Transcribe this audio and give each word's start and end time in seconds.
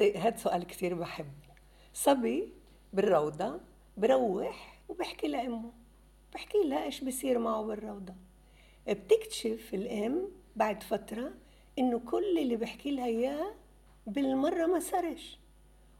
هذا 0.00 0.18
هذا 0.18 0.36
سؤال 0.36 0.66
كثير 0.66 0.94
بحب 0.94 1.32
صبي 1.94 2.52
بالروضة 2.92 3.60
بروح 3.96 4.82
وبحكي 4.88 5.28
لأمه 5.28 5.72
بحكي 6.34 6.58
لها 6.64 6.84
إيش 6.84 7.04
بصير 7.04 7.38
معه 7.38 7.62
بالروضة 7.62 8.14
بتكتشف 8.88 9.74
الأم 9.74 10.28
بعد 10.56 10.82
فترة 10.82 11.32
إنه 11.78 11.98
كل 11.98 12.38
اللي 12.38 12.56
بحكي 12.56 12.90
لها 12.90 13.06
إياه 13.06 13.54
بالمرة 14.06 14.66
ما 14.66 14.80
صارش 14.80 15.38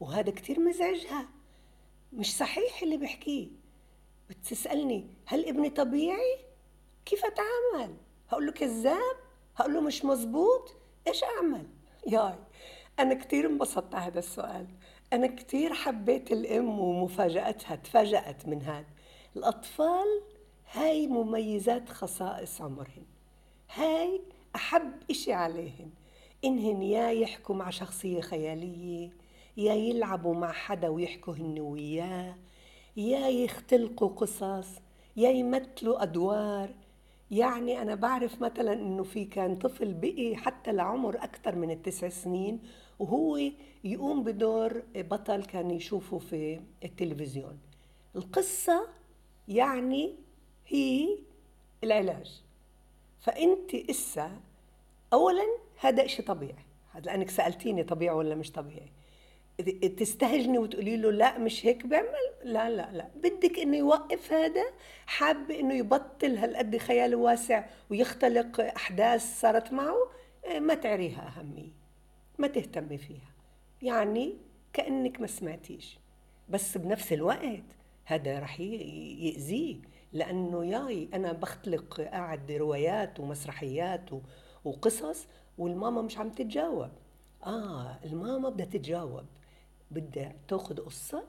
وهذا 0.00 0.30
كتير 0.30 0.60
مزعجها 0.60 1.28
مش 2.12 2.36
صحيح 2.36 2.82
اللي 2.82 2.96
بحكيه 2.96 3.48
بتسألني 4.30 5.06
هل 5.26 5.48
ابني 5.48 5.70
طبيعي؟ 5.70 6.38
كيف 7.04 7.22
أتعامل؟ 7.24 7.94
هقول 8.28 8.46
له 8.46 8.52
كذاب؟ 8.52 9.16
هقول 9.56 9.74
له 9.74 9.80
مش 9.80 10.04
مزبوط؟ 10.04 10.74
إيش 11.06 11.24
أعمل؟ 11.24 11.66
ياي 12.06 12.34
أنا 13.02 13.14
كتير 13.14 13.46
انبسطت 13.46 13.94
على 13.94 14.04
هذا 14.04 14.18
السؤال. 14.18 14.66
أنا 15.12 15.26
كتير 15.26 15.74
حبيت 15.74 16.32
الأم 16.32 16.80
ومفاجأتها 16.80 17.76
تفاجأت 17.76 18.46
من 18.46 18.62
هذا. 18.62 18.86
الأطفال 19.36 20.22
هاي 20.72 21.06
مميزات 21.06 21.88
خصائص 21.88 22.60
عمرهن. 22.60 23.04
هاي 23.74 24.20
أحب 24.54 24.92
إشي 25.10 25.32
عليهن. 25.32 25.90
إنهن 26.44 26.82
يا 26.82 27.10
يحكوا 27.10 27.54
مع 27.54 27.70
شخصية 27.70 28.20
خيالية 28.20 29.10
يا 29.56 29.74
يلعبوا 29.74 30.34
مع 30.34 30.52
حدا 30.52 30.88
ويحكوا 30.88 31.34
هن 31.34 31.60
وياه 31.60 32.34
يا 32.96 33.28
يختلقوا 33.28 34.08
قصص 34.08 34.68
يا 35.16 35.30
يمثلوا 35.30 36.02
أدوار. 36.02 36.74
يعني 37.30 37.82
أنا 37.82 37.94
بعرف 37.94 38.42
مثلا 38.42 38.72
إنه 38.72 39.02
في 39.02 39.24
كان 39.24 39.56
طفل 39.56 39.94
بقي 39.94 40.36
حتى 40.36 40.72
لعمر 40.72 41.16
أكثر 41.24 41.56
من 41.56 41.70
التسع 41.70 42.08
سنين 42.08 42.62
وهو 42.98 43.38
يقوم 43.84 44.24
بدور 44.24 44.82
بطل 44.94 45.44
كان 45.44 45.70
يشوفه 45.70 46.18
في 46.18 46.60
التلفزيون. 46.84 47.58
القصة 48.16 48.88
يعني 49.48 50.14
هي 50.66 51.18
العلاج. 51.84 52.42
فأنت 53.20 53.74
إسا 53.74 54.30
أولا 55.12 55.44
هذا 55.80 56.04
إشي 56.04 56.22
طبيعي. 56.22 56.64
لأنك 57.04 57.30
سألتيني 57.30 57.84
طبيعي 57.84 58.14
ولا 58.14 58.34
مش 58.34 58.52
طبيعي. 58.52 58.92
تستهجني 59.98 60.58
وتقولي 60.58 60.96
له 60.96 61.10
لا 61.10 61.38
مش 61.38 61.66
هيك 61.66 61.86
بيعمل؟ 61.86 62.06
لا 62.44 62.70
لا 62.70 62.88
لا. 62.92 63.08
بدك 63.16 63.58
إنه 63.58 63.76
يوقف 63.76 64.32
هذا 64.32 64.64
حاب 65.06 65.50
إنه 65.50 65.74
يبطل 65.74 66.36
هالقد 66.36 66.76
خياله 66.76 67.16
واسع 67.16 67.64
ويختلق 67.90 68.60
أحداث 68.60 69.40
صارت 69.40 69.72
معه 69.72 69.96
إيه، 70.44 70.60
ما 70.60 70.74
تعريها 70.74 71.28
أهمية 71.28 71.72
ما 72.38 72.46
تهتمي 72.46 72.98
فيها. 72.98 73.30
يعني 73.82 74.36
كأنك 74.72 75.20
ما 75.20 75.26
سمعتيش. 75.26 75.98
بس 76.48 76.78
بنفس 76.78 77.12
الوقت 77.12 77.64
هذا 78.04 78.38
رح 78.38 78.60
يأذيه 78.60 79.76
لأنه 80.12 80.64
ياي 80.64 81.08
أنا 81.14 81.32
بختلق 81.32 82.00
قاعد 82.00 82.52
روايات 82.52 83.20
ومسرحيات 83.20 84.10
وقصص 84.64 85.26
والماما 85.58 86.02
مش 86.02 86.18
عم 86.18 86.30
تتجاوب. 86.30 86.90
آه 87.46 87.98
الماما 88.04 88.48
بدها 88.48 88.66
تتجاوب. 88.66 89.24
بدها 89.90 90.34
تاخذ 90.48 90.76
قصة 90.76 91.24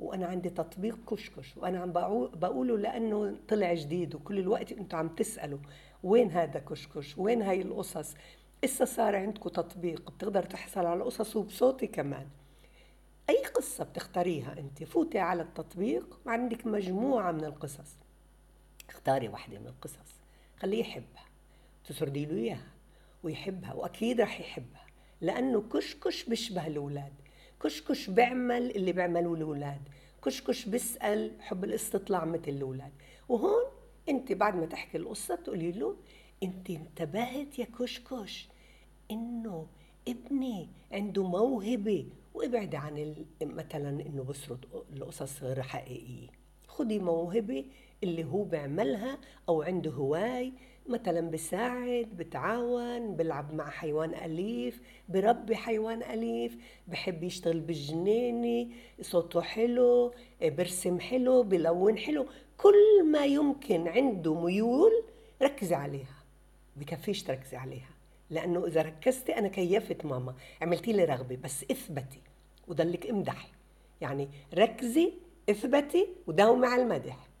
وأنا 0.00 0.26
عندي 0.26 0.50
تطبيق 0.50 0.98
كشكش 1.10 1.56
وأنا 1.56 1.80
عم 1.80 1.92
بقوله 2.34 2.78
لأنه 2.78 3.36
طلع 3.48 3.74
جديد 3.74 4.14
وكل 4.14 4.38
الوقت 4.38 4.72
أنتم 4.72 4.98
عم 4.98 5.08
تسألوا 5.08 5.58
وين 6.02 6.30
هذا 6.30 6.60
كشكش؟ 6.60 7.18
وين 7.18 7.42
هاي 7.42 7.62
القصص؟ 7.62 8.14
إسا 8.64 8.84
صار 8.84 9.16
عندكم 9.16 9.48
تطبيق 9.48 10.10
بتقدر 10.10 10.42
تحصل 10.42 10.86
على 10.86 11.04
قصص 11.04 11.36
وبصوتي 11.36 11.86
كمان. 11.86 12.26
أي 13.30 13.44
قصة 13.44 13.84
بتختاريها 13.84 14.58
أنت؟ 14.58 14.84
فوتي 14.84 15.18
على 15.18 15.42
التطبيق 15.42 16.20
وعندك 16.26 16.66
مجموعة 16.66 17.32
من 17.32 17.44
القصص. 17.44 17.96
اختاري 18.88 19.28
واحدة 19.28 19.58
من 19.58 19.66
القصص 19.66 20.22
خليه 20.56 20.80
يحبها 20.80 21.24
تسردي 21.84 22.26
له 22.26 22.36
إياها 22.36 22.72
ويحبها 23.22 23.74
وأكيد 23.74 24.20
رح 24.20 24.40
يحبها 24.40 24.86
لأنه 25.20 25.62
كشكش 25.72 26.24
بيشبه 26.24 26.66
الأولاد. 26.66 27.12
كشكش 27.62 28.10
بيعمل 28.10 28.70
اللي 28.76 28.92
بيعملوه 28.92 29.34
الأولاد. 29.34 29.80
كشكش 30.24 30.66
بيسأل 30.66 31.30
حب 31.40 31.64
الاستطلاع 31.64 32.24
مثل 32.24 32.48
الأولاد. 32.48 32.92
وهون 33.28 33.62
أنت 34.08 34.32
بعد 34.32 34.56
ما 34.56 34.66
تحكي 34.66 34.98
القصة 34.98 35.34
تقولي 35.34 35.72
له 35.72 35.96
أنت 36.42 36.70
انتبهت 36.70 37.58
يا 37.58 37.64
كشكش 37.78 38.48
إنه 39.10 39.66
ابني 40.08 40.68
عنده 40.92 41.22
موهبة 41.22 42.06
وابعدي 42.34 42.76
عن 42.76 43.14
مثلا 43.42 44.06
إنه 44.06 44.22
بسرد 44.22 44.64
القصص 44.92 45.42
غير 45.42 45.62
حقيقية. 45.62 46.28
خدي 46.68 46.98
موهبة 46.98 47.64
اللي 48.02 48.24
هو 48.24 48.44
بيعملها 48.44 49.18
أو 49.48 49.62
عنده 49.62 49.90
هواي 49.90 50.52
مثلا 50.88 51.30
بساعد 51.30 52.08
بتعاون 52.16 53.16
بلعب 53.16 53.54
مع 53.54 53.70
حيوان 53.70 54.14
أليف 54.14 54.82
بربي 55.08 55.56
حيوان 55.56 56.02
أليف 56.02 56.56
بحب 56.88 57.22
يشتغل 57.22 57.60
بالجنينة 57.60 58.70
صوته 59.00 59.40
حلو 59.40 60.14
برسم 60.42 61.00
حلو 61.00 61.42
بلون 61.42 61.98
حلو. 61.98 62.26
كل 62.56 63.04
ما 63.12 63.24
يمكن 63.24 63.88
عنده 63.88 64.34
ميول 64.34 65.04
ركزي 65.42 65.74
عليها 65.74 66.16
بكفيش 66.76 67.22
تركزي 67.22 67.56
عليها. 67.56 67.90
لأنه 68.30 68.66
إذا 68.66 68.82
ركزتي 68.82 69.38
أنا 69.38 69.48
كيفت 69.48 70.04
ماما 70.04 70.34
عملتي 70.62 70.92
لي 70.92 71.04
رغبة 71.04 71.36
بس 71.36 71.64
إثبتي 71.70 72.20
وضلك 72.68 73.06
امدحي. 73.06 73.48
يعني 74.00 74.28
ركزي 74.54 75.12
إثبتي 75.50 76.08
وداومي 76.26 76.66
على 76.66 76.82
المدح. 76.82 77.31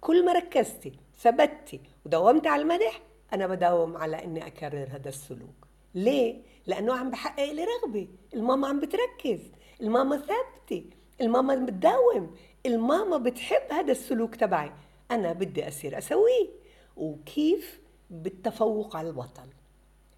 كل 0.00 0.24
ما 0.24 0.32
ركزتي 0.32 0.92
ثبتي 1.18 1.80
وداومت 2.06 2.46
على 2.46 2.62
المدح 2.62 3.00
أنا 3.32 3.46
بداوم 3.46 3.96
على 3.96 4.24
إني 4.24 4.46
أكرر 4.46 4.88
هذا 4.90 5.08
السلوك. 5.08 5.66
ليه؟ 5.94 6.42
لأنه 6.66 6.94
عم 6.94 7.10
بحقق 7.10 7.52
لي 7.52 7.64
رغبة. 7.64 8.08
الماما 8.34 8.68
عم 8.68 8.80
بتركز. 8.80 9.40
الماما 9.80 10.16
ثابتة. 10.16 10.84
الماما 11.20 11.54
بتداوم. 11.54 12.36
الماما 12.66 13.18
بتحب 13.18 13.72
هذا 13.72 13.92
السلوك 13.92 14.34
تبعي. 14.34 14.72
أنا 15.10 15.32
بدي 15.32 15.68
أصير 15.68 15.98
أسويه. 15.98 16.48
وكيف؟ 16.96 17.80
بالتفوق 18.10 18.96
على 18.96 19.08
البطل. 19.08 19.48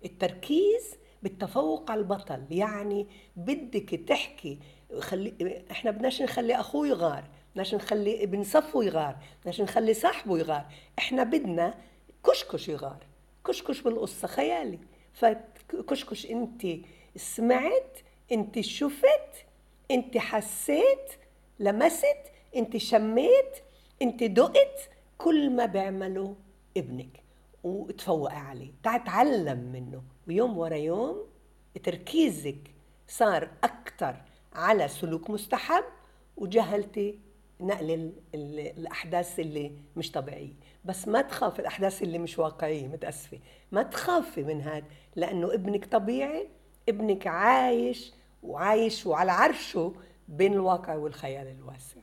التركيز 0.05 0.97
بالتفوق 1.23 1.91
على 1.91 2.01
البطل. 2.01 2.43
يعني 2.51 3.07
بدك 3.37 3.95
تحكي 4.09 4.59
خلي 5.01 5.65
إحنا 5.71 5.91
بدناش 5.91 6.23
نخلي 6.23 6.61
اخوه 6.61 6.89
يغار. 6.89 7.25
بدناش 7.53 7.75
نخلي 7.75 8.25
ابن 8.25 8.45
صفو 8.45 8.83
يغار 8.83 9.17
بدناش 9.41 9.61
نخلي 9.61 9.95
صاحبه 9.95 10.39
يغار. 10.39 10.67
إحنا 10.99 11.23
بدنا 11.25 11.75
كشكش 12.27 12.69
يغار 12.69 13.07
كشكش 13.47 13.81
بالقصة 13.81 14.29
خيالي. 14.29 14.79
فكشكش 15.13 16.27
انت 16.27 16.67
سمعت 17.17 17.99
انت 18.33 18.61
شفت 18.61 19.47
انت 19.91 20.19
حسيت 20.19 21.13
لمست 21.59 22.17
انت 22.57 22.77
شميت 22.77 23.57
انت 24.03 24.25
دقت 24.25 24.91
كل 25.19 25.51
ما 25.51 25.67
بيعمله 25.67 26.37
ابنك. 26.77 27.23
وتفوقي 27.65 28.37
عليه. 28.37 28.73
تعلم 28.83 29.59
منه. 29.73 30.03
ويوم 30.29 30.59
ورا 30.59 30.77
يوم 30.77 31.27
تركيزك 31.83 32.59
صار 33.09 33.51
أكثر 33.65 34.17
على 34.53 34.89
سلوك 34.89 35.31
مستحب 35.31 35.85
وجهلتي 36.37 37.19
نقل 37.63 38.13
الأحداث 38.35 39.41
اللي 39.41 39.73
مش 39.97 40.11
طبيعية. 40.11 40.55
بس 40.85 41.09
ما 41.09 41.23
تخاف 41.23 41.61
الأحداث 41.61 42.03
اللي 42.03 42.19
مش 42.19 42.39
واقعية 42.39 42.87
متأسفة. 42.89 43.39
ما 43.73 43.83
تخافي 43.83 44.43
من 44.43 44.61
هذا 44.61 44.87
لأنه 45.17 45.55
ابنك 45.55 45.85
طبيعي 45.85 46.49
ابنك 46.89 47.27
عايش 47.27 48.13
وعايش 48.43 49.07
وعلى 49.07 49.33
عرشه 49.33 49.95
بين 50.29 50.53
الواقع 50.53 50.95
والخيال 50.95 51.47
الواسع. 51.47 52.01